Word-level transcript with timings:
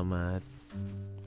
selamat 0.00 0.40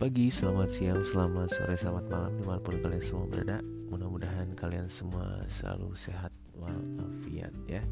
pagi, 0.02 0.34
selamat 0.34 0.70
siang, 0.74 1.06
selamat 1.06 1.46
sore, 1.46 1.78
selamat 1.78 2.10
malam 2.10 2.34
di 2.34 2.42
mana 2.42 2.58
pun 2.58 2.74
kalian 2.82 3.06
semua 3.06 3.30
berada. 3.30 3.62
Mudah-mudahan 3.94 4.50
kalian 4.58 4.90
semua 4.90 5.46
selalu 5.46 5.94
sehat 5.94 6.34
walafiat 6.58 7.54
ya. 7.70 7.86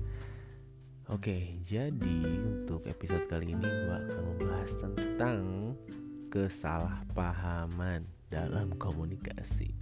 Oke, 1.13 1.61
jadi 1.61 2.17
untuk 2.41 2.89
episode 2.89 3.29
kali 3.29 3.53
ini 3.53 3.61
gue 3.61 3.93
akan 3.93 4.21
membahas 4.33 4.73
tentang 4.81 5.37
kesalahpahaman 6.33 8.01
dalam 8.33 8.73
komunikasi. 8.81 9.77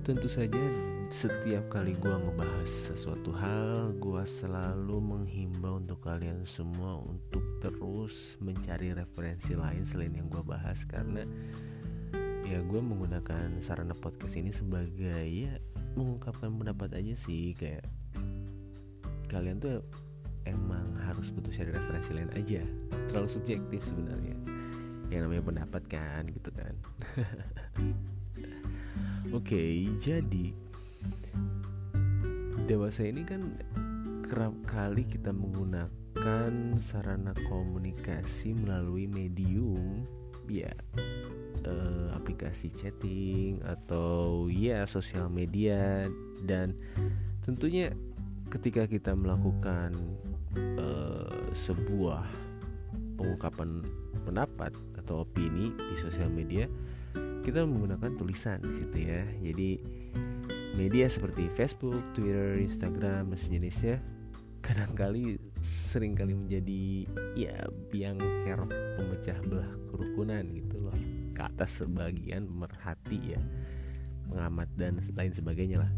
Tentu 0.00 0.32
saja 0.32 0.64
setiap 1.10 1.68
kali 1.68 1.92
gue 1.98 2.12
ngebahas 2.12 2.70
sesuatu 2.94 3.34
hal 3.36 3.92
Gue 4.00 4.24
selalu 4.24 4.96
menghimbau 5.02 5.82
untuk 5.82 6.00
kalian 6.00 6.46
semua 6.48 7.02
untuk 7.02 7.42
terus 7.60 8.40
mencari 8.40 8.94
referensi 8.96 9.52
lain 9.52 9.84
selain 9.84 10.14
yang 10.14 10.30
gue 10.32 10.40
bahas. 10.40 10.86
Karena 10.88 11.26
ya 12.46 12.60
gue 12.62 12.80
menggunakan 12.80 13.60
sarana 13.60 13.92
podcast 13.92 14.38
ini 14.38 14.54
sebagai 14.54 15.24
ya 15.28 15.58
mengungkapkan 15.98 16.54
pendapat 16.54 16.96
aja 16.96 17.14
sih. 17.18 17.52
Kayak 17.52 17.84
kalian 19.28 19.60
tuh 19.60 19.84
emang 20.48 20.94
harus 21.04 21.28
butuh 21.34 21.52
cari 21.52 21.70
referensi 21.74 22.10
lain 22.14 22.32
aja. 22.38 22.62
Terlalu 23.12 23.28
subjektif 23.28 23.84
sebenarnya. 23.84 24.36
Yang 25.12 25.20
namanya 25.28 25.44
pendapat 25.44 25.82
kan 25.90 26.22
gitu 26.32 26.48
kan. 26.54 26.74
Oke, 29.34 29.56
okay, 29.56 29.90
jadi 29.98 30.63
dewasa 32.64 33.04
ini 33.04 33.28
kan 33.28 33.60
kerap 34.24 34.56
kali 34.64 35.04
kita 35.04 35.36
menggunakan 35.36 36.80
sarana 36.80 37.36
komunikasi 37.44 38.56
melalui 38.56 39.04
medium 39.04 40.08
ya 40.48 40.72
eh, 41.60 42.08
aplikasi 42.16 42.72
chatting 42.72 43.60
atau 43.68 44.48
ya 44.48 44.88
sosial 44.88 45.28
media. 45.28 46.08
Dan 46.40 46.72
tentunya 47.44 47.92
ketika 48.48 48.88
kita 48.88 49.12
melakukan 49.12 49.92
eh, 50.56 51.52
sebuah 51.52 52.24
pengungkapan 53.20 53.84
pendapat 54.24 54.72
atau 55.04 55.28
opini 55.28 55.68
di 55.76 55.96
sosial 56.00 56.32
media 56.32 56.64
kita 57.44 57.60
menggunakan 57.60 58.16
tulisan 58.16 58.64
gitu 58.72 59.04
ya. 59.04 59.20
Jadi 59.44 59.76
media 60.74 61.06
seperti 61.06 61.46
Facebook, 61.54 62.02
Twitter, 62.12 62.58
Instagram 62.58 63.30
dan 63.30 63.38
sejenisnya 63.38 63.96
kadangkali 64.64 65.36
sering 65.60 66.16
kali 66.16 66.32
menjadi 66.32 67.04
ya 67.36 67.68
biang 67.92 68.16
kerok 68.48 68.72
pemecah 68.96 69.38
belah 69.44 69.72
kerukunan 69.92 70.40
gitu 70.56 70.88
loh 70.88 70.96
ke 71.36 71.40
atas 71.44 71.84
sebagian 71.84 72.48
merhati 72.48 73.36
ya 73.36 73.40
mengamat 74.32 74.68
dan 74.74 74.98
lain 75.00 75.32
sebagainya 75.36 75.84
lah. 75.84 75.92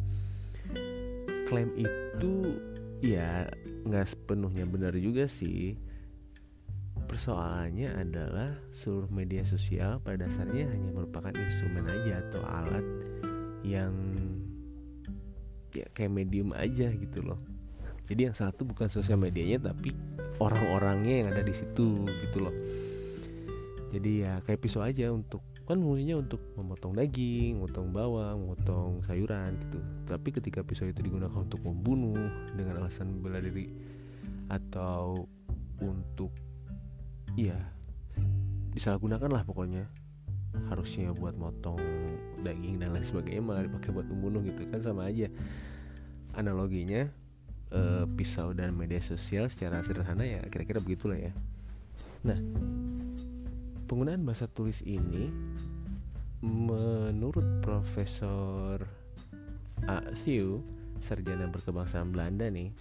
Klaim 1.47 1.71
itu 1.79 2.59
ya 2.99 3.47
nggak 3.87 4.07
sepenuhnya 4.07 4.67
benar 4.67 4.99
juga 4.99 5.31
sih. 5.31 5.79
Persoalannya 7.07 8.03
adalah 8.03 8.51
seluruh 8.75 9.07
media 9.15 9.47
sosial 9.47 10.03
pada 10.03 10.27
dasarnya 10.27 10.67
hanya 10.67 10.91
merupakan 10.91 11.31
instrumen 11.31 11.87
aja 11.87 12.19
atau 12.19 12.43
alat 12.43 12.83
yang 13.63 13.95
ya 15.83 15.87
kayak 15.93 16.13
medium 16.13 16.55
aja 16.55 16.89
gitu 16.93 17.21
loh. 17.25 17.41
Jadi 18.07 18.31
yang 18.31 18.37
satu 18.39 18.63
bukan 18.63 18.87
sosial 18.87 19.19
medianya 19.19 19.59
tapi 19.59 19.91
orang-orangnya 20.39 21.15
yang 21.27 21.29
ada 21.35 21.43
di 21.43 21.55
situ 21.55 22.07
gitu 22.07 22.39
loh. 22.39 22.55
Jadi 23.91 24.23
ya 24.23 24.39
kayak 24.47 24.61
pisau 24.63 24.85
aja 24.85 25.11
untuk 25.11 25.43
kan 25.67 25.83
fungsinya 25.83 26.23
untuk 26.23 26.39
memotong 26.55 26.95
daging, 26.95 27.59
memotong 27.59 27.91
bawang, 27.91 28.39
memotong 28.47 29.03
sayuran 29.03 29.59
gitu. 29.59 29.79
Tapi 30.07 30.29
ketika 30.31 30.63
pisau 30.63 30.87
itu 30.87 31.03
digunakan 31.03 31.35
untuk 31.35 31.59
membunuh 31.67 32.31
dengan 32.55 32.87
alasan 32.87 33.19
bela 33.19 33.43
diri 33.43 33.67
atau 34.47 35.27
untuk 35.83 36.31
iya 37.35 37.59
gunakan 38.77 39.33
lah 39.33 39.43
pokoknya 39.43 39.89
harusnya 40.69 41.13
buat 41.15 41.37
motong 41.37 41.81
daging 42.43 42.83
dan 42.83 42.95
lain 42.95 43.07
sebagainya 43.07 43.43
malah 43.43 43.65
dipakai 43.67 43.91
buat 43.91 44.07
membunuh 44.07 44.43
gitu 44.45 44.67
kan 44.71 44.81
sama 44.83 45.09
aja 45.09 45.31
analoginya 46.37 47.09
e, 47.73 48.07
pisau 48.15 48.53
dan 48.53 48.77
media 48.77 49.01
sosial 49.03 49.51
secara 49.51 49.83
sederhana 49.83 50.23
ya 50.23 50.41
kira-kira 50.47 50.79
begitulah 50.79 51.19
ya 51.19 51.33
nah 52.23 52.39
penggunaan 53.87 54.27
bahasa 54.27 54.51
tulis 54.51 54.83
ini 54.83 55.31
menurut 56.45 57.65
Profesor 57.65 58.85
A. 59.87 59.99
Thieu 60.13 60.61
sarjana 61.01 61.49
berkebangsaan 61.49 62.13
Belanda 62.13 62.49
nih 62.49 62.73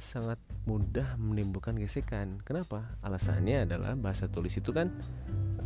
sangat 0.00 0.40
mudah 0.64 1.20
menimbulkan 1.20 1.76
gesekan. 1.76 2.40
Kenapa? 2.42 2.96
Alasannya 3.04 3.68
adalah 3.68 3.92
bahasa 3.94 4.32
tulis 4.32 4.56
itu 4.56 4.72
kan 4.72 4.88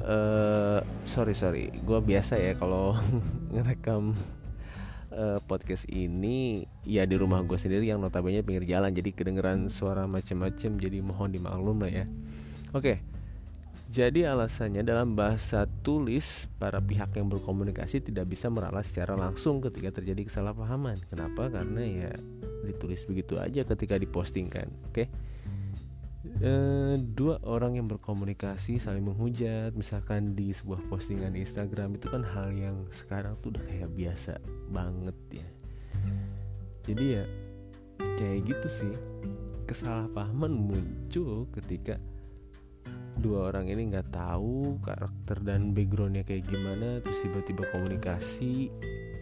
uh, 0.03 0.81
sorry 1.07 1.35
sorry, 1.37 1.71
gue 1.71 1.99
biasa 2.03 2.41
ya 2.41 2.59
kalau 2.59 2.99
ngerekam 3.55 4.17
uh, 5.15 5.39
podcast 5.47 5.87
ini 5.87 6.67
ya 6.83 7.07
di 7.07 7.15
rumah 7.15 7.45
gue 7.47 7.55
sendiri 7.55 7.87
yang 7.87 8.03
notabene 8.03 8.43
pinggir 8.43 8.67
jalan 8.67 8.91
jadi 8.91 9.11
kedengeran 9.15 9.71
suara 9.71 10.11
macem-macem 10.11 10.75
jadi 10.81 10.99
mohon 11.05 11.31
dimaklum 11.31 11.85
lah 11.85 11.93
ya. 11.93 12.07
Oke. 12.75 12.81
Okay. 12.81 12.99
Jadi 13.95 14.27
alasannya 14.27 14.83
dalam 14.83 15.15
bahasa 15.15 15.71
tulis 15.87 16.51
para 16.59 16.83
pihak 16.83 17.15
yang 17.15 17.31
berkomunikasi 17.31 18.03
tidak 18.03 18.27
bisa 18.27 18.51
meralat 18.51 18.83
secara 18.83 19.15
langsung 19.15 19.63
ketika 19.63 20.03
terjadi 20.03 20.27
kesalahpahaman. 20.27 20.99
Kenapa? 21.07 21.47
Karena 21.47 21.85
ya 21.85 22.11
ditulis 22.65 23.05
begitu 23.05 23.37
aja 23.37 23.63
ketika 23.63 24.01
dipostingkan 24.01 24.73
oke 24.89 24.93
okay? 24.97 25.07
E, 26.41 26.53
dua 27.15 27.41
orang 27.45 27.77
yang 27.77 27.87
berkomunikasi 27.87 28.81
saling 28.81 29.05
menghujat. 29.05 29.77
Misalkan 29.77 30.33
di 30.33 30.51
sebuah 30.51 30.81
postingan 30.89 31.37
di 31.37 31.45
Instagram 31.45 31.97
itu 32.01 32.07
kan 32.09 32.25
hal 32.25 32.53
yang 32.53 32.89
sekarang 32.91 33.37
tuh 33.45 33.55
udah 33.55 33.65
kayak 33.69 33.91
biasa 33.93 34.41
banget 34.73 35.17
ya. 35.31 35.49
Jadi 36.85 37.05
ya 37.21 37.25
kayak 37.99 38.41
gitu 38.49 38.69
sih. 38.69 38.95
Kesalahpahaman 39.65 40.53
muncul 40.53 41.49
ketika 41.57 41.97
dua 43.17 43.49
orang 43.49 43.71
ini 43.73 43.95
nggak 43.95 44.13
tahu 44.13 44.77
karakter 44.85 45.41
dan 45.41 45.73
backgroundnya 45.73 46.27
kayak 46.27 46.45
gimana 46.51 46.99
terus 47.01 47.23
tiba-tiba 47.23 47.65
komunikasi 47.73 48.69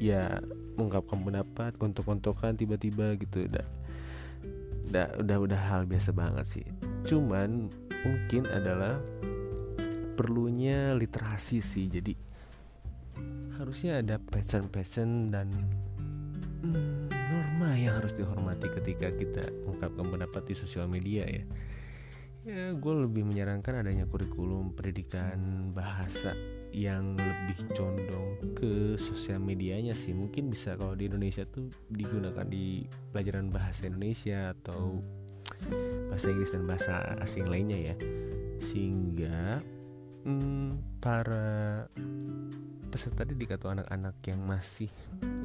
ya 0.03 0.41
mengungkapkan 0.75 1.21
pendapat 1.23 1.77
kontok-kontokan 1.79 2.59
tiba-tiba 2.59 3.15
gitu. 3.21 3.47
Udah 3.47 3.67
udah 4.93 5.07
udah 5.23 5.37
udah 5.47 5.61
hal 5.73 5.83
biasa 5.87 6.11
banget 6.11 6.45
sih 6.45 6.67
cuman 7.03 7.71
mungkin 8.03 8.47
adalah 8.51 8.99
perlunya 10.15 10.95
literasi 10.95 11.59
sih 11.63 11.87
jadi 11.89 12.15
harusnya 13.63 14.03
ada 14.03 14.19
passion-passion 14.19 15.31
dan 15.31 15.47
hmm, 16.67 17.07
norma 17.31 17.79
yang 17.79 17.95
harus 17.95 18.11
dihormati 18.11 18.67
ketika 18.81 19.15
kita 19.15 19.47
mengungkapkan 19.63 20.07
pendapat 20.11 20.43
di 20.51 20.55
sosial 20.59 20.91
media 20.91 21.23
ya. 21.23 21.45
Ya 22.43 22.75
gue 22.75 22.95
lebih 23.07 23.23
menyarankan 23.23 23.87
adanya 23.87 24.03
kurikulum 24.11 24.75
pendidikan 24.75 25.71
bahasa 25.71 26.35
yang 26.75 27.15
lebih 27.15 27.71
condong 27.71 28.35
ke 28.59 28.99
sosial 28.99 29.39
medianya 29.39 29.95
sih. 29.95 30.11
Mungkin 30.11 30.51
bisa 30.51 30.75
kalau 30.75 30.99
di 30.99 31.07
Indonesia 31.07 31.47
tuh 31.47 31.71
digunakan 31.87 32.43
di 32.43 32.83
pelajaran 33.15 33.47
bahasa 33.47 33.87
Indonesia 33.87 34.59
atau 34.59 34.99
bahasa 36.09 36.29
Inggris 36.31 36.53
dan 36.53 36.65
bahasa 36.69 36.95
asing 37.21 37.47
lainnya 37.49 37.93
ya. 37.93 37.95
Sehingga 38.63 39.61
hmm, 40.25 41.01
para 41.03 41.87
peserta 42.93 43.25
didik 43.25 43.57
atau 43.57 43.73
anak-anak 43.73 44.21
yang 44.29 44.45
masih 44.45 44.93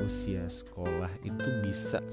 usia 0.04 0.44
sekolah 0.52 1.10
itu 1.24 1.50
bisa 1.64 2.04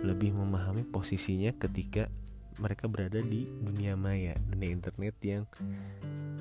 lebih 0.00 0.32
memahami 0.32 0.80
posisinya 0.88 1.52
ketika 1.60 2.08
mereka 2.56 2.88
berada 2.88 3.20
di 3.20 3.44
dunia 3.60 4.00
maya 4.00 4.32
dunia 4.48 4.72
internet 4.72 5.12
yang 5.20 5.44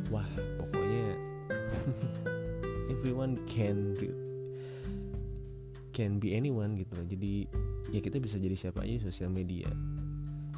wah 0.07 0.24
pokoknya 0.63 1.12
everyone 2.95 3.36
can 3.51 4.00
can 5.92 6.24
be 6.24 6.31
anyone 6.36 6.80
gitu 6.80 6.95
jadi 7.04 7.33
ya 7.92 8.00
kita 8.00 8.24
bisa 8.24 8.39
jadi 8.39 8.56
siapa 8.56 8.88
aja 8.88 8.95
di 8.95 9.04
sosial 9.04 9.27
media 9.27 9.68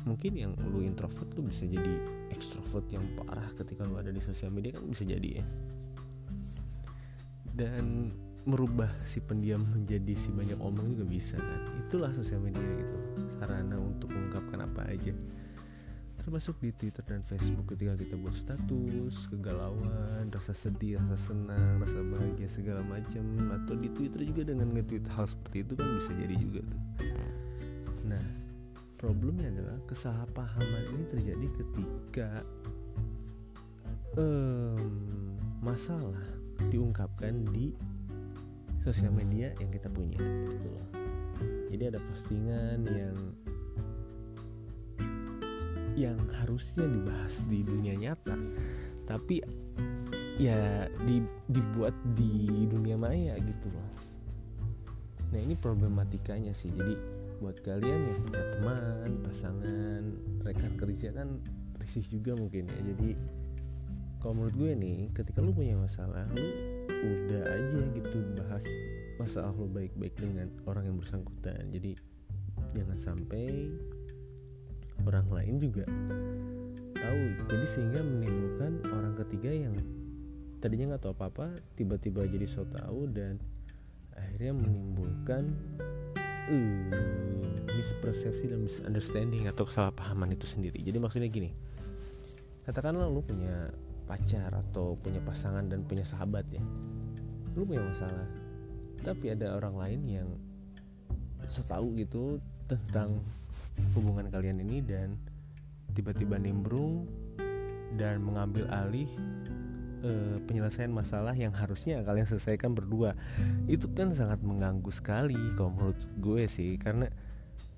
mungkin 0.07 0.33
yang 0.39 0.51
lu 0.71 0.79
introvert 0.87 1.27
lu 1.35 1.43
bisa 1.51 1.67
jadi 1.67 1.99
extrovert 2.31 2.87
yang 2.87 3.03
parah 3.19 3.51
ketika 3.59 3.83
lu 3.83 3.99
ada 3.99 4.09
di 4.09 4.23
sosial 4.23 4.55
media 4.55 4.79
kan 4.79 4.87
bisa 4.87 5.03
jadi 5.03 5.43
ya. 5.43 5.45
Dan 7.57 8.15
merubah 8.47 8.87
si 9.03 9.19
pendiam 9.19 9.59
menjadi 9.59 10.15
si 10.15 10.31
banyak 10.31 10.55
omong 10.63 10.95
juga 10.95 11.03
bisa 11.03 11.35
kan. 11.35 11.61
Itulah 11.83 12.15
sosial 12.15 12.39
media 12.39 12.63
gitu 12.63 12.95
sarana 13.37 13.75
untuk 13.75 14.07
mengungkapkan 14.15 14.63
apa 14.63 14.87
aja. 14.87 15.11
Termasuk 16.17 16.59
di 16.59 16.75
Twitter 16.75 17.03
dan 17.07 17.23
Facebook 17.23 17.71
ketika 17.71 17.95
kita 17.95 18.15
buat 18.19 18.35
status 18.35 19.31
kegalauan 19.31 20.27
rasa 20.27 20.51
sedih 20.51 20.99
rasa 20.99 21.31
senang 21.31 21.79
rasa 21.83 21.99
bahagia 22.03 22.47
segala 22.47 22.81
macam. 22.87 23.23
Atau 23.51 23.75
di 23.75 23.91
Twitter 23.91 24.23
juga 24.23 24.47
dengan 24.47 24.71
nge-tweet 24.71 25.07
hal 25.11 25.27
seperti 25.27 25.67
itu 25.67 25.73
kan 25.75 25.87
bisa 25.99 26.11
jadi 26.15 26.35
juga 26.39 26.61
tuh. 26.63 26.81
Nah 28.07 28.46
problemnya 28.97 29.53
adalah 29.53 29.77
kesalahpahaman 29.85 30.83
ini 30.97 31.03
terjadi 31.05 31.47
ketika 31.53 32.29
um, 34.17 35.37
masalah 35.61 36.25
diungkapkan 36.73 37.45
di 37.53 37.77
sosial 38.81 39.13
media 39.13 39.53
yang 39.61 39.69
kita 39.69 39.87
punya 39.93 40.17
gitu 40.49 40.67
loh. 40.73 40.87
Jadi 41.69 41.83
ada 41.93 41.99
postingan 42.01 42.79
yang 42.89 43.17
yang 45.97 46.17
harusnya 46.41 46.85
dibahas 46.85 47.41
di 47.49 47.65
dunia 47.65 47.97
nyata 47.97 48.37
tapi 49.09 49.41
ya 50.37 50.85
di, 51.05 51.25
dibuat 51.49 51.93
di 52.13 52.65
dunia 52.69 52.97
maya 52.97 53.33
gitu 53.41 53.69
loh. 53.73 53.89
Nah 55.33 55.39
ini 55.41 55.57
problematikanya 55.57 56.53
sih. 56.53 56.69
Jadi 56.69 57.16
buat 57.37 57.57
kalian 57.61 58.01
yang 58.03 58.19
punya 58.25 58.43
teman 58.57 59.09
pasangan 59.21 60.03
rekan 60.41 60.73
kerja 60.77 61.09
kan 61.13 61.41
risih 61.77 62.05
juga 62.07 62.33
mungkin 62.35 62.67
ya. 62.67 62.79
Jadi 62.93 63.09
kalau 64.17 64.33
menurut 64.43 64.55
gue 64.57 64.71
nih 64.73 64.99
ketika 65.13 65.39
lu 65.39 65.53
punya 65.53 65.77
masalah 65.77 66.25
lu 66.33 66.47
udah 66.89 67.43
aja 67.45 67.79
gitu 67.93 68.17
bahas 68.41 68.65
masalah 69.21 69.53
lu 69.53 69.69
baik-baik 69.69 70.17
dengan 70.17 70.49
orang 70.65 70.89
yang 70.89 70.97
bersangkutan. 70.97 71.69
Jadi 71.69 71.93
jangan 72.73 72.97
sampai 72.97 73.69
orang 75.05 75.27
lain 75.29 75.55
juga 75.61 75.85
tahu. 76.97 77.23
Jadi 77.53 77.65
sehingga 77.69 78.01
menimbulkan 78.01 78.81
orang 78.91 79.13
ketiga 79.25 79.53
yang 79.53 79.75
tadinya 80.57 80.97
nggak 80.97 81.03
tahu 81.05 81.13
apa-apa 81.13 81.53
tiba-tiba 81.77 82.25
jadi 82.25 82.49
so 82.49 82.65
tahu 82.65 83.05
dan 83.13 83.37
akhirnya 84.17 84.57
menimbulkan 84.57 85.53
uh, 86.49 87.71
mispersepsi 87.75 88.49
dan 88.49 88.63
misunderstanding 88.63 89.45
atau 89.47 89.67
kesalahpahaman 89.67 90.33
itu 90.33 90.49
sendiri. 90.49 90.79
Jadi 90.81 90.97
maksudnya 90.97 91.29
gini 91.29 91.51
katakanlah 92.67 93.07
lu 93.07 93.23
punya 93.23 93.71
pacar 94.03 94.51
atau 94.51 94.99
punya 94.99 95.23
pasangan 95.23 95.63
dan 95.67 95.87
punya 95.87 96.03
sahabat 96.03 96.43
ya. 96.51 96.63
Lu 97.55 97.63
punya 97.63 97.83
masalah 97.83 98.27
tapi 99.05 99.31
ada 99.31 99.53
orang 99.55 99.75
lain 99.77 100.01
yang 100.09 100.29
setahu 101.47 101.95
gitu 101.95 102.41
tentang 102.67 103.21
hubungan 103.95 104.27
kalian 104.27 104.59
ini 104.59 104.83
dan 104.83 105.15
tiba-tiba 105.95 106.35
nimbrung 106.35 107.07
dan 107.95 108.19
mengambil 108.19 108.67
alih 108.73 109.07
e, 110.03 110.41
penyelesaian 110.45 110.91
masalah 110.91 111.33
yang 111.33 111.53
harusnya 111.53 112.01
kalian 112.05 112.27
selesaikan 112.29 112.73
berdua. 112.73 113.17
Itu 113.65 113.89
kan 113.93 114.13
sangat 114.13 114.41
mengganggu 114.43 114.89
sekali 114.93 115.37
kalau 115.55 115.73
menurut 115.73 115.99
gue 116.19 116.43
sih 116.45 116.77
karena 116.77 117.09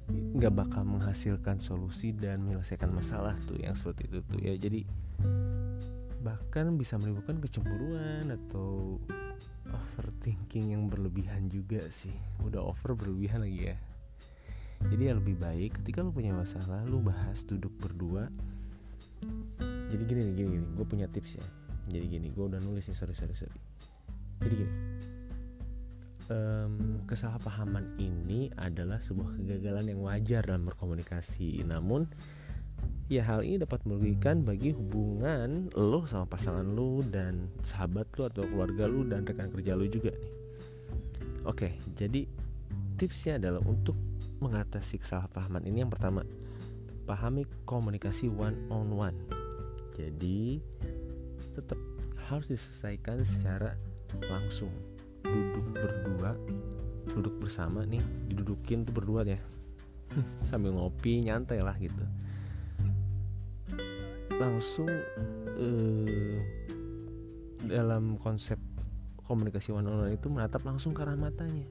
nggak 0.10 0.54
bakal 0.54 0.84
menghasilkan 0.90 1.62
solusi 1.62 2.12
dan 2.12 2.42
menyelesaikan 2.42 2.90
masalah 2.90 3.38
tuh 3.46 3.62
yang 3.62 3.78
seperti 3.78 4.10
itu 4.10 4.20
tuh 4.26 4.40
ya. 4.42 4.54
Jadi 4.58 4.84
bahkan 6.20 6.76
bisa 6.76 7.00
menimbulkan 7.00 7.40
kecemburuan 7.40 8.28
atau 8.28 9.00
overthinking 9.70 10.76
yang 10.76 10.90
berlebihan 10.90 11.48
juga 11.48 11.86
sih. 11.94 12.14
Udah 12.44 12.66
over 12.66 12.98
berlebihan 12.98 13.46
lagi 13.46 13.72
ya. 13.72 13.78
Jadi 14.80 15.12
ya 15.12 15.14
lebih 15.20 15.36
baik 15.36 15.84
ketika 15.84 16.00
lu 16.00 16.16
punya 16.16 16.32
masalah 16.32 16.88
lu 16.88 17.04
bahas 17.04 17.44
duduk 17.44 17.72
berdua. 17.78 18.32
Jadi 19.90 20.04
gini 20.06 20.22
nih 20.32 20.34
gini, 20.38 20.50
gini. 20.56 20.68
gue 20.80 20.86
punya 20.88 21.10
tips 21.12 21.42
ya 21.44 21.59
jadi 21.90 22.06
gini 22.06 22.30
gue 22.30 22.46
udah 22.46 22.62
nulis 22.62 22.86
nih 22.86 22.98
sorry 22.98 23.18
sorry 23.18 23.36
sorry. 23.36 23.60
Jadi 24.40 24.54
gini. 24.56 24.74
Um, 26.30 27.02
kesalahpahaman 27.10 27.98
ini 27.98 28.54
adalah 28.54 29.02
sebuah 29.02 29.34
kegagalan 29.42 29.90
yang 29.90 30.06
wajar 30.06 30.46
dalam 30.46 30.70
berkomunikasi. 30.70 31.66
Namun 31.66 32.06
ya 33.10 33.26
hal 33.26 33.42
ini 33.42 33.58
dapat 33.58 33.82
merugikan 33.90 34.46
bagi 34.46 34.70
hubungan 34.70 35.74
lo 35.74 36.06
sama 36.06 36.30
pasangan 36.30 36.64
lo 36.70 37.02
dan 37.02 37.50
sahabat 37.66 38.14
lo 38.22 38.30
atau 38.30 38.46
keluarga 38.46 38.86
lo 38.86 39.02
dan 39.02 39.26
rekan 39.26 39.50
kerja 39.50 39.74
lo 39.74 39.90
juga 39.90 40.14
nih. 40.14 40.34
Oke 41.50 41.74
jadi 41.98 42.30
tipsnya 43.02 43.42
adalah 43.42 43.66
untuk 43.66 43.98
mengatasi 44.40 45.02
kesalahpahaman 45.02 45.66
ini. 45.66 45.82
Yang 45.82 45.98
pertama 45.98 46.22
pahami 47.10 47.50
komunikasi 47.66 48.30
one 48.30 48.70
on 48.70 48.94
one. 48.94 49.18
Jadi 49.98 50.62
tetap 51.60 51.80
harus 52.32 52.48
diselesaikan 52.50 53.22
secara 53.24 53.76
langsung. 54.28 54.72
Duduk 55.24 55.76
berdua 55.76 56.34
duduk 57.10 57.42
bersama 57.42 57.82
nih 57.90 58.02
didudukin 58.30 58.86
tuh 58.86 58.94
berdua 58.94 59.26
ya 59.26 59.42
sambil 60.50 60.74
ngopi 60.78 61.26
nyantai 61.26 61.62
lah 61.62 61.76
gitu. 61.78 62.06
Langsung 64.40 64.90
uh, 65.60 66.38
dalam 67.66 68.16
konsep 68.18 68.58
komunikasi 69.28 69.76
one 69.76 69.86
on 69.86 70.10
one 70.10 70.16
itu 70.16 70.32
menatap 70.32 70.64
langsung 70.64 70.96
ke 70.96 71.04
arah 71.04 71.20
matanya. 71.20 71.68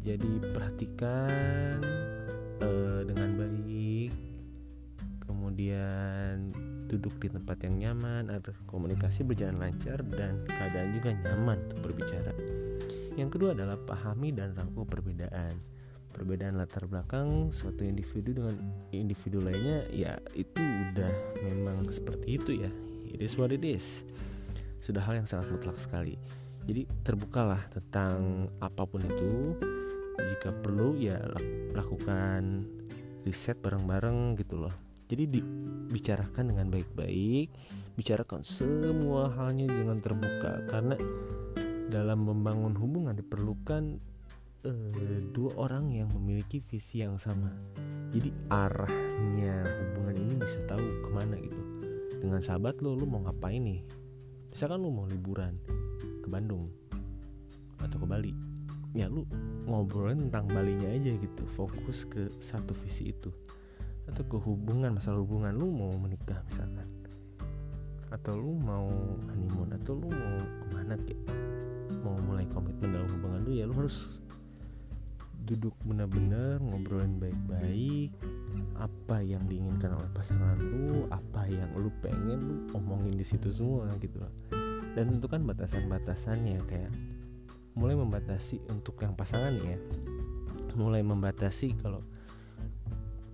Jadi 0.00 0.40
perhatikan 0.52 1.80
uh, 2.60 3.00
dengan 3.04 3.30
baik. 3.36 4.12
Kemudian 5.24 6.50
duduk 6.90 7.22
di 7.22 7.30
tempat 7.30 7.62
yang 7.62 7.78
nyaman 7.78 8.34
agar 8.34 8.50
komunikasi 8.66 9.22
berjalan 9.22 9.62
lancar 9.62 10.02
dan 10.10 10.42
keadaan 10.50 10.90
juga 10.98 11.14
nyaman 11.14 11.58
untuk 11.70 11.78
berbicara. 11.86 12.34
Yang 13.14 13.38
kedua 13.38 13.54
adalah 13.54 13.78
pahami 13.78 14.34
dan 14.34 14.58
rangkul 14.58 14.82
perbedaan. 14.90 15.54
Perbedaan 16.10 16.58
latar 16.58 16.90
belakang 16.90 17.54
suatu 17.54 17.86
individu 17.86 18.42
dengan 18.42 18.58
individu 18.90 19.38
lainnya 19.38 19.86
ya 19.94 20.18
itu 20.34 20.58
udah 20.58 21.38
memang 21.46 21.86
seperti 21.86 22.34
itu 22.34 22.66
ya. 22.66 22.70
It 23.06 23.22
is 23.22 23.38
what 23.38 23.54
it 23.54 23.62
is. 23.62 24.02
Sudah 24.82 25.06
hal 25.06 25.22
yang 25.22 25.30
sangat 25.30 25.54
mutlak 25.54 25.78
sekali. 25.78 26.18
Jadi 26.66 26.90
terbukalah 27.06 27.70
tentang 27.70 28.50
apa 28.58 28.82
pun 28.82 29.06
itu. 29.06 29.54
Jika 30.18 30.50
perlu 30.58 30.98
ya 30.98 31.22
lakukan 31.72 32.66
riset 33.22 33.56
bareng-bareng 33.62 34.34
gitu 34.36 34.66
loh 34.66 34.89
jadi 35.10 35.26
dibicarakan 35.26 36.54
dengan 36.54 36.70
baik-baik 36.70 37.50
bicarakan 37.98 38.46
semua 38.46 39.34
halnya 39.34 39.66
dengan 39.66 39.98
terbuka. 39.98 40.70
Karena 40.70 40.94
dalam 41.90 42.22
membangun 42.22 42.78
hubungan 42.78 43.18
diperlukan 43.18 43.98
uh, 44.64 45.20
dua 45.34 45.50
orang 45.58 45.90
yang 45.90 46.08
memiliki 46.14 46.62
visi 46.62 47.02
yang 47.02 47.18
sama. 47.18 47.50
Jadi 48.14 48.30
arahnya 48.54 49.66
hubungan 49.66 50.14
ini 50.14 50.34
bisa 50.38 50.62
tahu 50.70 50.86
ke 51.02 51.08
mana 51.10 51.34
gitu. 51.42 51.60
Dengan 52.22 52.38
sahabat 52.38 52.78
lo 52.78 52.94
lo 52.94 53.02
mau 53.10 53.26
ngapain 53.26 53.58
nih? 53.58 53.82
Misalkan 54.54 54.78
lo 54.78 54.94
mau 54.94 55.10
liburan 55.10 55.58
ke 56.22 56.28
Bandung 56.30 56.70
atau 57.82 57.98
ke 57.98 58.06
Bali 58.06 58.34
ya 58.90 59.06
lu 59.06 59.22
ngobrolin 59.70 60.30
tentang 60.30 60.50
Balinya 60.50 60.90
aja 60.90 61.10
gitu. 61.18 61.42
Fokus 61.58 62.06
ke 62.06 62.30
satu 62.38 62.74
visi 62.74 63.10
itu 63.10 63.30
atau 64.10 64.26
ke 64.26 64.36
hubungan 64.42 64.98
masalah 64.98 65.22
hubungan. 65.22 65.54
Lu 65.54 65.70
mau 65.70 65.94
menikah 65.94 66.42
misalkan? 66.44 66.86
Atau 68.10 68.34
lu 68.36 68.58
mau 68.58 68.90
honeymoon? 69.30 69.70
Atau 69.78 70.02
lu 70.02 70.10
mau 70.10 70.36
ke 70.42 70.66
mana 70.74 70.94
kayak 70.98 71.22
mau 72.02 72.18
mulai 72.18 72.46
komitmen 72.50 72.94
dalam 72.94 73.08
hubungan 73.10 73.40
lu 73.44 73.50
ya 73.52 73.66
lu 73.66 73.74
harus 73.76 74.20
duduk 75.46 75.74
benar-benar 75.82 76.62
ngobrolin 76.62 77.18
baik-baik. 77.18 78.14
Apa 78.78 79.22
yang 79.22 79.42
diinginkan 79.46 79.94
oleh 79.94 80.10
pasangan 80.14 80.58
lu 80.58 81.06
apa 81.10 81.46
yang 81.50 81.70
lu 81.74 81.90
pengen 82.02 82.38
lu 82.38 82.56
omongin 82.74 83.14
di 83.14 83.26
situ 83.26 83.50
semua 83.50 83.90
gitu 83.98 84.22
loh. 84.22 84.32
Dan 84.94 85.18
tentukan 85.18 85.46
batasan-batasannya 85.46 86.58
kayak 86.66 86.92
mulai 87.78 87.94
membatasi 87.94 88.62
untuk 88.70 88.98
yang 89.02 89.14
pasangan 89.14 89.54
ya. 89.54 89.78
Mulai 90.74 91.02
membatasi 91.02 91.78
kalau 91.78 92.02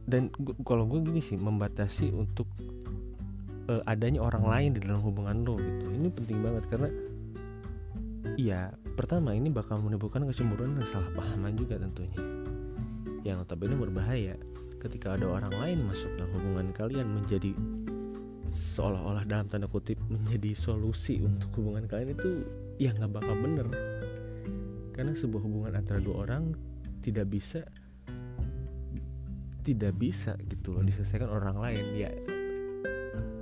dan 0.07 0.31
kalau 0.63 0.87
gue 0.87 1.03
gini 1.03 1.19
sih 1.19 1.35
membatasi 1.35 2.15
untuk 2.15 2.47
uh, 3.67 3.83
adanya 3.91 4.23
orang 4.23 4.47
lain 4.47 4.71
di 4.79 4.81
dalam 4.87 5.03
hubungan 5.03 5.43
lo 5.43 5.59
gitu. 5.59 5.85
Ini 5.91 6.09
penting 6.15 6.39
banget 6.41 6.65
karena 6.71 6.89
ya 8.39 8.71
pertama 8.95 9.35
ini 9.35 9.51
bakal 9.51 9.83
menimbulkan 9.83 10.23
kecemburuan 10.31 10.79
dan 10.79 10.87
salah 10.87 11.11
pahaman 11.19 11.59
juga 11.59 11.83
tentunya. 11.83 12.23
Yang 13.27 13.43
notabene 13.43 13.75
berbahaya 13.75 14.39
ketika 14.79 15.19
ada 15.19 15.27
orang 15.27 15.51
lain 15.59 15.79
masuk 15.91 16.15
dalam 16.15 16.31
hubungan 16.39 16.71
kalian 16.71 17.11
menjadi 17.11 17.51
seolah-olah 18.55 19.27
dalam 19.27 19.51
tanda 19.51 19.67
kutip 19.67 19.99
menjadi 20.07 20.55
solusi 20.55 21.19
untuk 21.19 21.51
hubungan 21.59 21.91
kalian 21.91 22.15
itu 22.15 22.47
ya 22.79 22.95
nggak 22.95 23.11
bakal 23.11 23.35
bener. 23.35 23.67
Karena 24.95 25.13
sebuah 25.13 25.43
hubungan 25.43 25.75
antara 25.75 25.99
dua 25.99 26.25
orang 26.31 26.55
tidak 27.03 27.27
bisa 27.29 27.67
tidak 29.67 29.99
bisa 29.99 30.39
gitu 30.47 30.71
loh 30.71 30.87
diselesaikan 30.87 31.27
orang 31.27 31.59
lain. 31.59 31.85
Ya 31.99 32.11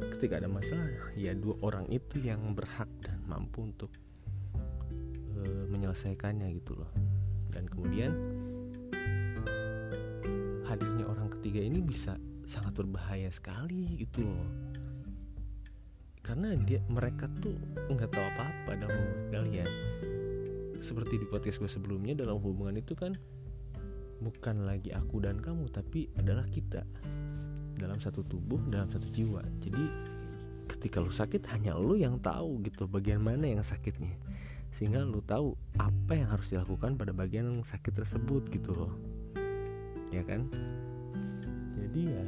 ketika 0.09 0.41
ada 0.41 0.49
masalah 0.49 0.89
ya 1.13 1.37
dua 1.37 1.61
orang 1.61 1.85
itu 1.93 2.17
yang 2.25 2.57
berhak 2.57 2.89
dan 3.05 3.21
mampu 3.29 3.69
untuk 3.69 3.93
uh, 5.37 5.65
menyelesaikannya 5.69 6.49
gitu 6.65 6.81
loh. 6.81 6.89
Dan 7.53 7.69
kemudian 7.69 8.17
hadirnya 10.65 11.05
orang 11.05 11.29
ketiga 11.29 11.61
ini 11.61 11.85
bisa 11.85 12.17
sangat 12.49 12.73
berbahaya 12.73 13.29
sekali 13.29 14.01
gitu 14.01 14.25
loh. 14.25 14.49
Karena 16.25 16.57
dia 16.57 16.81
mereka 16.89 17.29
tuh 17.45 17.53
nggak 17.93 18.09
tahu 18.09 18.25
apa-apa 18.33 18.81
dalam 18.81 19.29
kalian. 19.29 19.69
Seperti 20.81 21.21
di 21.21 21.29
podcast 21.29 21.61
gue 21.61 21.69
sebelumnya 21.69 22.17
dalam 22.17 22.41
hubungan 22.41 22.81
itu 22.81 22.97
kan 22.97 23.13
bukan 24.21 24.67
lagi 24.67 24.95
aku 24.95 25.23
dan 25.23 25.41
kamu 25.41 25.71
tapi 25.71 26.11
adalah 26.19 26.47
kita. 26.51 26.87
Dalam 27.75 27.99
satu 27.99 28.23
tubuh 28.23 28.63
dalam 28.71 28.87
satu 28.91 29.07
jiwa. 29.11 29.43
Jadi 29.63 29.85
ketika 30.71 31.03
lu 31.03 31.11
sakit 31.11 31.45
hanya 31.53 31.75
lu 31.77 31.99
yang 31.99 32.19
tahu 32.23 32.63
gitu 32.63 32.87
bagian 32.87 33.23
mana 33.23 33.51
yang 33.51 33.65
sakitnya. 33.65 34.15
Sehingga 34.75 35.07
lu 35.07 35.23
tahu 35.23 35.55
apa 35.79 36.19
yang 36.19 36.29
harus 36.31 36.51
dilakukan 36.51 36.99
pada 36.99 37.15
bagian 37.15 37.51
yang 37.51 37.63
sakit 37.63 37.95
tersebut 37.95 38.51
gitu 38.51 38.75
loh. 38.75 38.93
Ya 40.11 40.23
kan? 40.23 40.51
Jadi 41.79 42.03
ya 42.11 42.27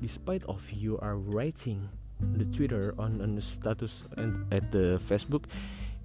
despite 0.00 0.44
of 0.48 0.64
you 0.72 0.96
are 1.04 1.20
writing 1.20 1.88
the 2.36 2.44
Twitter 2.48 2.96
on 2.96 3.20
on 3.20 3.36
the 3.36 3.44
status 3.44 4.08
at 4.52 4.72
the 4.72 5.00
Facebook 5.00 5.48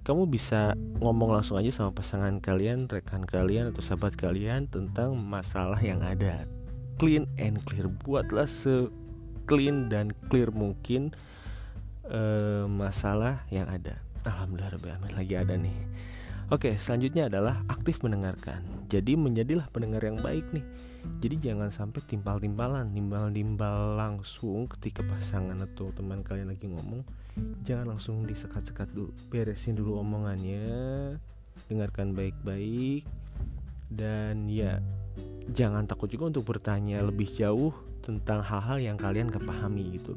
kamu 0.06 0.30
bisa 0.30 0.78
ngomong 1.02 1.34
langsung 1.34 1.58
aja 1.58 1.66
sama 1.74 1.90
pasangan 1.90 2.38
kalian, 2.38 2.86
rekan 2.86 3.26
kalian 3.26 3.74
atau 3.74 3.82
sahabat 3.82 4.14
kalian 4.14 4.70
tentang 4.70 5.18
masalah 5.18 5.82
yang 5.82 5.98
ada. 5.98 6.46
Clean 6.94 7.26
and 7.42 7.58
clear. 7.66 7.90
Buatlah 7.90 8.46
se 8.46 8.86
clean 9.50 9.90
dan 9.90 10.14
clear 10.30 10.54
mungkin 10.54 11.10
uh, 12.06 12.70
masalah 12.70 13.42
yang 13.50 13.66
ada. 13.66 13.98
Alhamdulillah 14.22 14.78
lagi 15.10 15.34
ada 15.34 15.58
nih. 15.58 15.74
Oke, 16.46 16.78
selanjutnya 16.78 17.26
adalah 17.26 17.58
aktif 17.66 18.06
mendengarkan. 18.06 18.62
Jadi 18.86 19.18
menjadilah 19.18 19.66
pendengar 19.74 19.98
yang 20.06 20.22
baik 20.22 20.46
nih. 20.54 20.62
Jadi 21.18 21.50
jangan 21.50 21.74
sampai 21.74 21.98
timpal-timpalan, 22.06 22.86
nimbal-nimbal 22.94 23.98
langsung 23.98 24.70
ketika 24.70 25.02
pasangan 25.02 25.58
atau 25.58 25.90
teman 25.90 26.22
kalian 26.22 26.54
lagi 26.54 26.70
ngomong. 26.70 27.02
Jangan 27.66 27.90
langsung 27.90 28.22
disekat-sekat 28.22 28.94
dulu, 28.94 29.10
beresin 29.26 29.74
dulu 29.74 29.98
omongannya, 29.98 31.18
dengarkan 31.66 32.14
baik-baik, 32.14 33.02
dan 33.90 34.46
ya 34.46 34.78
jangan 35.50 35.82
takut 35.90 36.06
juga 36.06 36.30
untuk 36.30 36.46
bertanya 36.46 37.02
lebih 37.02 37.26
jauh 37.26 37.74
tentang 38.06 38.46
hal-hal 38.46 38.78
yang 38.78 38.94
kalian 38.94 39.34
kepahami 39.34 39.98
gitu. 39.98 40.14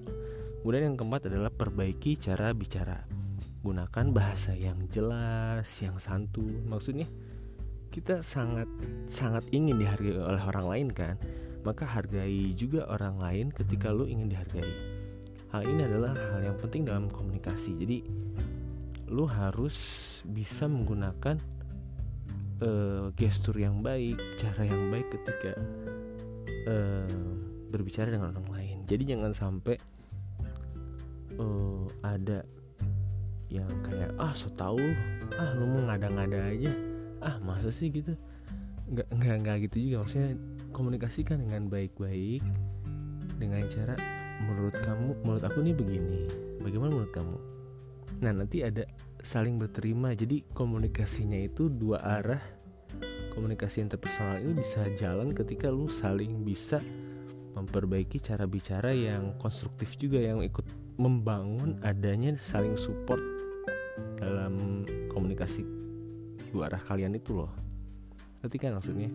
Kemudian 0.61 0.93
yang 0.93 0.97
keempat 0.99 1.25
adalah 1.25 1.49
perbaiki 1.49 2.21
cara 2.21 2.53
bicara 2.53 3.01
gunakan 3.69 4.05
bahasa 4.09 4.57
yang 4.57 4.89
jelas, 4.89 5.69
yang 5.85 6.01
santun. 6.01 6.65
Maksudnya 6.65 7.05
kita 7.93 8.25
sangat 8.25 8.65
sangat 9.05 9.45
ingin 9.53 9.77
dihargai 9.77 10.17
oleh 10.17 10.41
orang 10.41 10.65
lain 10.65 10.87
kan, 10.89 11.15
maka 11.61 11.85
hargai 11.85 12.53
juga 12.57 12.89
orang 12.89 13.21
lain 13.21 13.45
ketika 13.53 13.93
lu 13.93 14.09
ingin 14.09 14.33
dihargai. 14.33 14.73
Hal 15.53 15.65
ini 15.65 15.85
adalah 15.85 16.13
hal 16.13 16.45
yang 16.45 16.57
penting 16.57 16.85
dalam 16.85 17.09
komunikasi. 17.09 17.77
Jadi 17.77 17.97
lu 19.09 19.25
harus 19.25 19.77
bisa 20.25 20.69
menggunakan 20.69 21.41
uh, 22.61 23.09
gestur 23.17 23.57
yang 23.57 23.81
baik, 23.81 24.17
cara 24.37 24.65
yang 24.65 24.93
baik 24.93 25.09
ketika 25.09 25.57
uh, 26.69 27.09
berbicara 27.73 28.13
dengan 28.13 28.33
orang 28.33 28.49
lain. 28.53 28.77
Jadi 28.85 29.13
jangan 29.13 29.33
sampai 29.33 29.77
uh, 31.41 31.89
ada 32.05 32.45
yang 33.49 33.69
kayak 33.81 34.13
ah 34.21 34.31
so 34.31 34.47
tau. 34.53 34.77
Ah 35.35 35.51
lu 35.57 35.65
mau 35.65 35.81
ngada-ngada 35.89 36.39
aja. 36.53 36.71
Ah 37.19 37.41
masa 37.41 37.73
sih? 37.73 37.89
Gitu. 37.89 38.13
Nggak 38.89 39.07
nggak 39.09 39.35
nggak 39.43 39.57
gitu 39.69 39.77
juga. 39.89 40.05
Maksudnya 40.05 40.31
komunikasikan 40.69 41.41
dengan 41.41 41.67
baik-baik 41.67 42.45
dengan 43.41 43.65
cara 43.67 43.95
menurut 44.45 44.75
kamu 44.77 45.09
menurut 45.25 45.43
aku 45.43 45.59
nih 45.65 45.75
begini. 45.75 46.21
Bagaimana 46.61 46.93
menurut 46.93 47.13
kamu? 47.13 47.37
Nah 48.21 48.31
nanti 48.37 48.61
ada 48.61 48.85
saling 49.25 49.57
berterima. 49.57 50.13
Jadi 50.13 50.45
komunikasinya 50.53 51.41
itu 51.41 51.67
dua 51.67 51.99
arah. 52.05 52.41
Komunikasi 53.33 53.79
interpersonal 53.79 54.43
ini 54.43 54.59
bisa 54.59 54.83
jalan 54.99 55.31
ketika 55.31 55.71
lu 55.71 55.87
saling 55.87 56.43
bisa 56.43 56.83
memperbaiki 57.55 58.19
cara 58.19 58.43
bicara 58.43 58.91
yang 58.91 59.35
konstruktif 59.39 59.95
juga 59.95 60.19
yang 60.19 60.43
ikut 60.43 60.65
membangun 60.99 61.79
adanya 61.87 62.35
saling 62.35 62.75
support 62.75 63.38
dalam 64.17 64.83
komunikasi 65.11 65.63
dua 66.49 66.67
arah 66.71 66.81
kalian 66.81 67.15
itu 67.15 67.37
loh. 67.37 67.51
Ngerti 68.41 68.57
kan 68.57 68.75
maksudnya? 68.77 69.09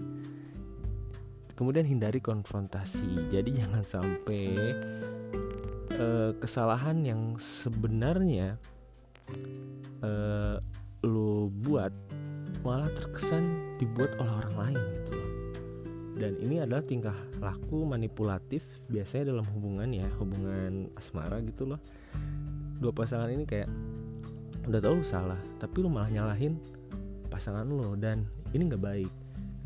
Kemudian 1.54 1.86
hindari 1.86 2.18
konfrontasi. 2.18 3.30
Jadi 3.30 3.50
jangan 3.62 3.82
sampai 3.86 4.44
uh, 5.98 6.30
kesalahan 6.38 7.02
yang 7.02 7.22
sebenarnya 7.38 8.58
uh, 10.02 10.58
lo 11.04 11.52
buat 11.52 11.92
malah 12.64 12.88
terkesan 12.96 13.76
dibuat 13.76 14.16
oleh 14.16 14.32
orang 14.40 14.56
lain 14.56 14.80
gitu 15.02 15.12
loh. 15.20 15.30
Dan 16.14 16.32
ini 16.38 16.62
adalah 16.62 16.80
tingkah 16.86 17.16
laku 17.42 17.82
manipulatif 17.84 18.62
biasanya 18.86 19.34
dalam 19.34 19.46
hubungan 19.50 19.90
ya 19.90 20.08
hubungan 20.16 20.88
asmara 20.94 21.42
gitu 21.42 21.66
loh. 21.68 21.80
Dua 22.78 22.94
pasangan 22.94 23.28
ini 23.28 23.44
kayak 23.44 23.68
udah 24.64 24.80
tahu 24.80 25.02
salah 25.02 25.38
tapi 25.58 25.82
lu 25.82 25.90
malah 25.90 26.08
nyalahin 26.08 26.56
pasangan 27.28 27.66
lo 27.66 27.98
dan 27.98 28.24
ini 28.54 28.70
nggak 28.70 28.82
baik. 28.82 29.12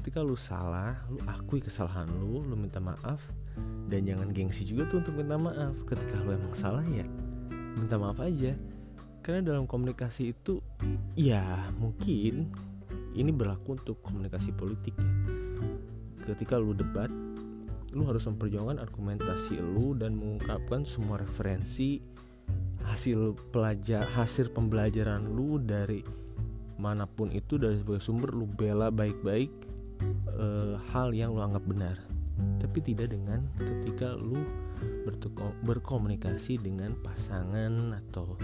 Ketika 0.01 0.25
lu 0.25 0.39
salah 0.39 0.97
lu 1.13 1.21
akui 1.29 1.61
kesalahan 1.61 2.09
lu 2.09 2.41
lu 2.41 2.57
minta 2.57 2.81
maaf 2.81 3.21
dan 3.93 4.09
jangan 4.09 4.33
gengsi 4.33 4.65
juga 4.65 4.89
tuh 4.89 5.05
untuk 5.05 5.21
minta 5.21 5.37
maaf. 5.37 5.77
Ketika 5.85 6.17
lu 6.25 6.33
emang 6.33 6.57
salah 6.57 6.85
ya 6.89 7.05
minta 7.77 8.01
maaf 8.01 8.17
aja. 8.25 8.57
Karena 9.21 9.53
dalam 9.53 9.69
komunikasi 9.69 10.33
itu 10.33 10.65
ya 11.13 11.69
mungkin 11.77 12.49
ini 13.13 13.29
berlaku 13.29 13.77
untuk 13.77 14.01
komunikasi 14.01 14.57
politik 14.57 14.97
ya. 14.97 15.13
Ketika 16.33 16.57
lu 16.57 16.73
debat 16.73 17.13
lu 17.93 18.05
harus 18.05 18.25
memperjuangkan 18.29 18.81
argumentasi 18.81 19.61
lu 19.61 19.97
dan 19.97 20.17
mengungkapkan 20.17 20.85
semua 20.85 21.21
referensi 21.21 22.01
hasil 22.89 23.37
pelajar 23.53 24.09
hasil 24.17 24.51
pembelajaran 24.51 25.29
lu 25.29 25.61
dari 25.61 26.01
mana 26.79 27.05
pun 27.05 27.29
itu 27.35 27.59
dari 27.59 27.77
sebagai 27.77 28.01
sumber 28.01 28.31
lu 28.33 28.47
bela 28.47 28.89
baik-baik 28.89 29.51
e, 30.31 30.47
hal 30.95 31.11
yang 31.13 31.35
lu 31.35 31.43
anggap 31.43 31.65
benar. 31.67 31.97
Tapi 32.63 32.79
tidak 32.87 33.11
dengan 33.11 33.43
ketika 33.59 34.15
lu 34.15 34.47
berkomunikasi 35.67 36.63
dengan 36.63 36.95
pasangan 37.03 37.99
atau 37.99 38.39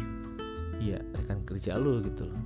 ya 0.83 0.99
rekan 1.15 1.47
kerja 1.47 1.79
lu 1.79 2.03
gitu 2.03 2.27
loh. 2.27 2.43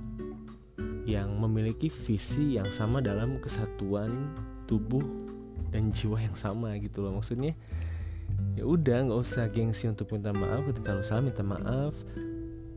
Yang 1.09 1.29
memiliki 1.41 1.87
visi 1.89 2.61
yang 2.61 2.69
sama 2.69 3.01
dalam 3.01 3.41
kesatuan 3.41 4.29
tubuh 4.69 5.01
dan 5.73 5.89
jiwa 5.89 6.21
yang 6.21 6.37
sama 6.37 6.77
gitu 6.77 7.01
loh 7.01 7.17
maksudnya 7.17 7.57
ya 8.59 8.63
udah 8.67 9.07
nggak 9.07 9.21
usah 9.23 9.47
gengsi 9.47 9.87
untuk 9.87 10.11
minta 10.11 10.35
maaf. 10.35 10.67
Ketika 10.67 10.97
lo 10.97 11.03
salah 11.03 11.23
minta 11.23 11.43
maaf. 11.45 11.95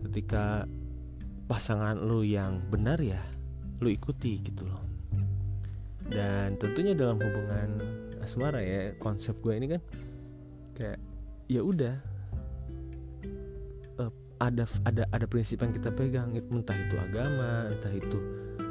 Ketika 0.06 0.66
pasangan 1.50 1.98
lo 1.98 2.22
yang 2.22 2.62
benar 2.70 3.02
ya 3.02 3.20
lo 3.82 3.90
ikuti 3.90 4.38
gitu 4.40 4.62
loh. 4.64 4.82
Dan 6.06 6.54
tentunya 6.60 6.94
dalam 6.94 7.18
hubungan 7.18 7.82
asmara 8.22 8.62
ya 8.62 8.94
konsep 9.02 9.34
gue 9.42 9.54
ini 9.58 9.66
kan 9.74 9.82
kayak 10.78 10.98
ya 11.50 11.60
udah 11.66 11.94
uh, 13.98 14.12
ada 14.38 14.64
ada 14.86 15.02
ada 15.10 15.26
prinsip 15.26 15.60
yang 15.66 15.74
kita 15.74 15.90
pegang. 15.90 16.30
Entah 16.34 16.78
itu 16.78 16.94
agama 16.96 17.68
entah 17.68 17.92
itu 17.92 18.18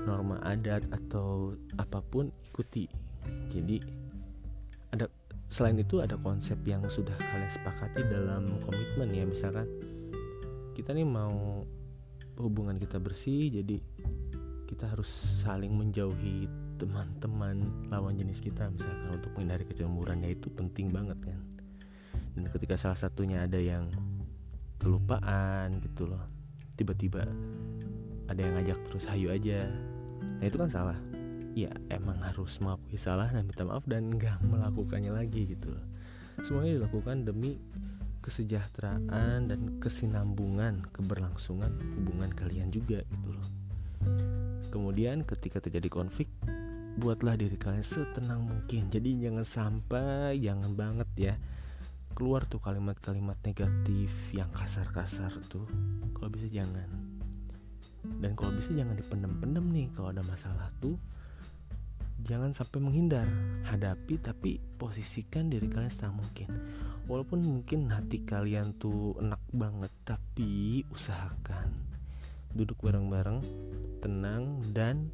norma 0.07 0.39
adat 0.41 0.88
atau 0.89 1.53
apa 1.75 2.00
pun 2.01 2.31
ikuti. 2.47 2.88
Jadi 3.51 3.77
ada 4.91 5.07
selain 5.51 5.75
itu 5.75 6.00
ada 6.00 6.15
konsep 6.15 6.55
yang 6.63 6.88
sudah 6.88 7.13
kalian 7.20 7.51
sepakati 7.51 8.08
dalam 8.08 8.55
komitmen 8.63 9.12
ya 9.12 9.27
misalkan 9.27 9.67
kita 10.72 10.96
nih 10.96 11.03
mau 11.03 11.67
hubungan 12.39 12.79
kita 12.79 12.98
bersih 13.03 13.51
jadi 13.51 13.84
kita 14.72 14.96
harus 14.96 15.12
saling 15.43 15.75
menjauhi 15.75 16.48
teman-teman 16.79 17.86
lawan 17.91 18.15
jenis 18.15 18.39
kita 18.39 18.72
misalkan 18.72 19.12
untuk 19.12 19.36
menghindari 19.36 19.67
kecemburuan 19.67 20.24
ya 20.24 20.31
itu 20.31 20.48
penting 20.50 20.88
banget 20.89 21.20
kan? 21.22 21.39
Dan 22.31 22.48
ketika 22.50 22.79
salah 22.79 22.96
satunya 22.96 23.43
ada 23.43 23.60
yang 23.60 23.91
kelupaan 24.79 25.84
gitu 25.84 26.08
loh 26.08 26.24
tiba-tiba 26.79 27.27
ada 28.25 28.39
yang 28.39 28.55
ngajak 28.58 28.79
terus 28.88 29.05
hayu 29.05 29.29
aja. 29.29 29.67
Nah 30.39 30.46
itu 30.48 30.55
kan 30.55 30.72
salah 30.72 30.98
ya 31.51 31.72
emang 31.91 32.20
harus 32.24 32.60
mengakui 32.63 32.96
salah 32.96 33.27
dan 33.27 33.43
minta 33.43 33.67
maaf 33.67 33.84
dan 33.84 34.15
nggak 34.15 34.39
melakukannya 34.43 35.12
lagi 35.12 35.51
gitu 35.51 35.75
loh. 35.75 35.86
Semuanya 36.41 36.81
dilakukan 36.81 37.27
demi 37.27 37.60
kesejahteraan 38.22 39.50
dan 39.50 39.81
kesinambungan 39.81 40.86
keberlangsungan 40.93 41.74
hubungan 42.00 42.31
kalian 42.31 42.70
juga 42.70 43.01
gitu 43.03 43.29
loh. 43.34 43.48
Kemudian 44.72 45.27
ketika 45.27 45.60
terjadi 45.60 45.91
konflik 45.91 46.31
buatlah 46.96 47.36
diri 47.36 47.60
kalian 47.60 47.84
setenang 47.84 48.48
mungkin. 48.48 48.88
Jadi 48.88 49.20
jangan 49.20 49.43
sampai 49.43 50.39
jangan 50.39 50.72
banget 50.77 51.10
ya 51.17 51.34
keluar 52.15 52.46
tuh 52.48 52.60
kalimat-kalimat 52.60 53.39
negatif 53.43 54.12
yang 54.31 54.48
kasar-kasar 54.53 55.31
tuh. 55.51 55.67
Kalau 56.15 56.29
bisa 56.31 56.48
jangan. 56.48 56.88
Dan 58.01 58.34
kalau 58.34 58.53
bisa 58.55 58.74
jangan 58.74 58.98
dipendem-pendem 58.98 59.65
nih 59.70 59.88
kalau 59.93 60.10
ada 60.10 60.25
masalah 60.25 60.74
tuh 60.81 60.98
jangan 62.25 62.54
sampai 62.54 62.80
menghindar. 62.82 63.28
Hadapi 63.68 64.22
tapi 64.22 64.58
posisikan 64.78 65.50
diri 65.50 65.68
kalian 65.70 65.92
setenang 65.92 66.22
mungkin. 66.22 66.50
Walaupun 67.10 67.42
mungkin 67.44 67.90
hati 67.92 68.24
kalian 68.24 68.78
tuh 68.78 69.18
enak 69.20 69.42
banget 69.51 69.92
tapi 70.06 70.86
usahakan 70.94 71.74
duduk 72.51 72.84
bareng-bareng 72.84 73.40
tenang 74.04 74.60
dan 74.75 75.08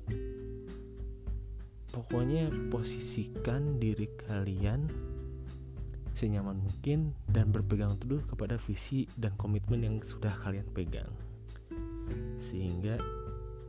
pokoknya 1.94 2.50
posisikan 2.74 3.78
diri 3.78 4.10
kalian 4.26 4.90
senyaman 6.18 6.58
mungkin 6.58 7.14
dan 7.30 7.54
berpegang 7.54 7.94
teguh 8.02 8.26
kepada 8.26 8.58
visi 8.58 9.06
dan 9.14 9.38
komitmen 9.38 9.86
yang 9.86 9.96
sudah 10.02 10.34
kalian 10.42 10.66
pegang. 10.74 11.14
Sehingga 12.42 12.98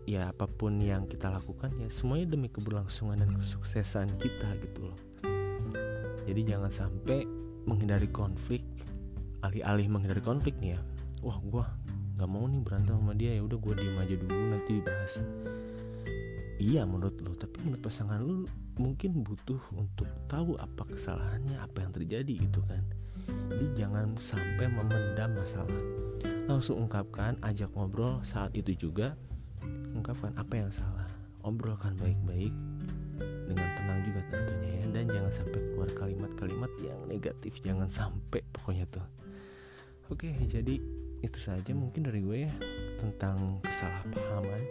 ya 0.08 0.32
apa 0.32 0.48
pun 0.48 0.80
yang 0.80 1.04
kita 1.04 1.28
lakukan 1.28 1.68
ya 1.76 1.92
semuanya 1.92 2.32
demi 2.32 2.48
keberlangsungan 2.48 3.20
dan 3.20 3.36
kesuksesan 3.36 4.08
kita 4.16 4.56
gitu 4.64 4.88
loh. 4.88 4.98
Jadi 6.24 6.48
jangan 6.48 6.72
sampai 6.72 7.28
menghindari 7.68 8.08
konflik 8.08 8.64
alih-alih 9.44 9.84
menghindari 9.92 10.24
konflik 10.24 10.56
nih 10.64 10.80
ya. 10.80 10.80
Wah 11.20 11.36
gue 11.44 11.64
nggak 12.16 12.24
mau 12.24 12.48
nih 12.48 12.60
berantem 12.64 12.96
sama 12.96 13.12
dia 13.12 13.36
ya 13.36 13.44
udah 13.44 13.58
gue 13.60 13.74
diem 13.76 14.00
aja 14.00 14.14
dulu 14.16 14.40
nanti 14.48 14.70
dibahas. 14.80 15.14
Iya 16.58 16.82
menurut 16.88 17.20
lo 17.20 17.36
tapi 17.36 17.68
menurut 17.68 17.82
pasangan 17.84 18.18
lo 18.24 18.48
mungkin 18.80 19.20
butuh 19.20 19.60
untuk 19.76 20.08
tahu 20.24 20.56
apa 20.56 20.88
kesalahannya 20.88 21.60
apa 21.60 21.84
yang 21.84 21.92
terjadi 21.92 22.34
gitu 22.48 22.64
kan. 22.64 22.80
Jadi 23.28 23.66
jangan 23.76 24.16
sampai 24.16 24.72
memendam 24.72 25.36
masalah. 25.36 25.84
Langsung 26.48 26.88
ungkapkan 26.88 27.36
ajak 27.44 27.68
ngobrol 27.76 28.24
saat 28.24 28.56
itu 28.56 28.88
juga 28.88 29.12
ungkapkan 29.98 30.32
apa 30.38 30.54
yang 30.54 30.70
salah? 30.70 31.06
Obrolkan 31.42 31.98
baik-baik 31.98 32.54
dengan 33.18 33.68
tenang 33.74 34.00
juga 34.06 34.20
tentunya 34.30 34.70
ya. 34.78 34.84
Dan 34.94 35.04
jangan 35.10 35.32
sampai 35.32 35.60
keluar 35.72 35.90
kalimat-kalimat 35.94 36.72
yang 36.82 37.00
negatif. 37.10 37.58
Jangan 37.62 37.90
sampai 37.90 38.40
pokoknya 38.54 38.86
tuh. 38.86 39.06
Oke 40.08 40.32
jadi 40.48 40.80
itu 41.20 41.38
saja 41.42 41.74
mungkin 41.76 42.06
dari 42.08 42.24
gue 42.24 42.48
ya 42.48 42.52
tentang 42.96 43.60
kesalahpahaman. 43.60 44.62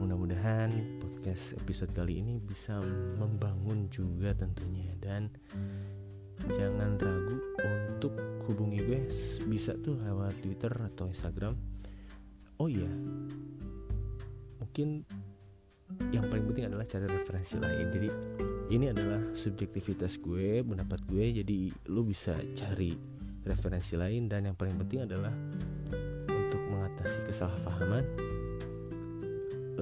Mudah-mudahan 0.00 0.72
podcast 1.02 1.60
episode 1.60 1.92
kali 1.92 2.24
ini 2.24 2.40
bisa 2.40 2.80
membangun 3.20 3.92
juga 3.92 4.32
tentunya 4.32 4.96
dan 4.96 5.28
jangan 6.48 6.96
ragu 6.96 7.36
untuk 7.60 8.16
hubungi 8.48 8.80
gue. 8.80 9.00
Bisa 9.44 9.76
tuh 9.76 10.00
lewat 10.00 10.40
Twitter 10.40 10.72
atau 10.72 11.12
Instagram. 11.12 11.52
Oh 12.56 12.68
iya 12.68 12.88
mungkin 14.70 15.02
yang 16.14 16.30
paling 16.30 16.46
penting 16.46 16.70
adalah 16.70 16.86
cari 16.86 17.10
referensi 17.10 17.58
lain. 17.58 17.90
Jadi 17.90 18.08
ini 18.70 18.86
adalah 18.86 19.34
subjektivitas 19.34 20.22
gue 20.22 20.62
pendapat 20.62 21.02
gue. 21.10 21.42
Jadi 21.42 21.74
lu 21.90 22.06
bisa 22.06 22.38
cari 22.54 22.94
referensi 23.42 23.98
lain. 23.98 24.30
Dan 24.30 24.46
yang 24.46 24.54
paling 24.54 24.78
penting 24.78 25.10
adalah 25.10 25.34
untuk 26.30 26.62
mengatasi 26.70 27.26
kesalahpahaman 27.26 28.04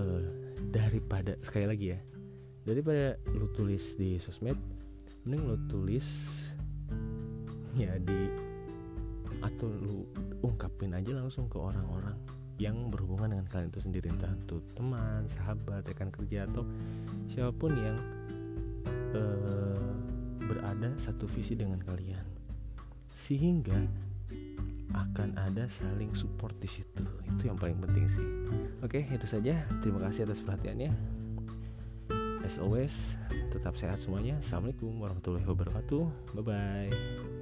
uh, 0.00 0.24
daripada 0.72 1.36
sekali 1.36 1.68
lagi 1.68 1.86
ya 1.92 2.00
daripada 2.64 3.16
lu 3.32 3.48
tulis 3.52 3.96
di 3.96 4.20
sosmed 4.20 4.56
mending 5.24 5.44
lu 5.48 5.56
tulis 5.68 6.08
ya 7.76 7.96
di 7.96 8.28
atau 9.40 9.68
lu 9.68 10.04
ungkapin 10.44 10.92
aja 10.92 11.16
langsung 11.16 11.48
ke 11.48 11.56
orang-orang 11.56 12.16
yang 12.58 12.90
berhubungan 12.90 13.38
dengan 13.38 13.46
kalian 13.46 13.70
itu 13.70 13.80
sendiri 13.80 14.10
entah 14.10 14.34
itu 14.34 14.58
teman, 14.74 15.24
sahabat, 15.30 15.86
rekan 15.86 16.10
kerja 16.10 16.44
atau 16.50 16.66
siapa 17.30 17.54
pun 17.54 17.70
yang 17.78 17.96
uh, 19.14 19.88
berada 20.42 20.90
satu 20.98 21.30
visi 21.30 21.54
dengan 21.54 21.78
kalian. 21.78 22.26
Sehingga 23.14 23.78
akan 24.94 25.38
ada 25.38 25.70
saling 25.70 26.10
support 26.18 26.58
di 26.58 26.66
situ. 26.66 27.06
Itu 27.30 27.46
yang 27.46 27.58
paling 27.58 27.78
penting 27.78 28.06
sih. 28.10 28.28
Oke 28.82 29.06
itu 29.06 29.26
saja. 29.28 29.54
Terima 29.78 30.02
kasih 30.02 30.26
atas 30.26 30.42
perhatiannya. 30.42 30.90
As 32.42 32.56
always 32.56 33.20
tetap 33.52 33.76
sehat 33.76 34.00
semuanya. 34.02 34.40
Assalamualaikum 34.40 34.94
warahmatullahi 34.98 35.46
wabarakatuh. 35.46 36.02
Bye 36.34 36.42
bye 36.42 37.37